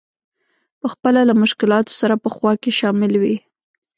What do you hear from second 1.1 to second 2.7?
له مشکلاتو سره په خوا